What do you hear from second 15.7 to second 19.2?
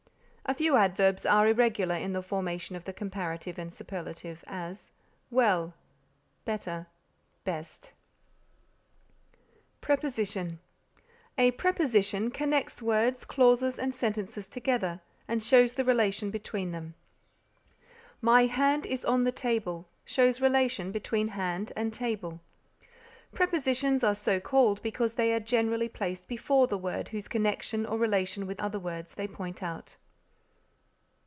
the relation between them. "My hand is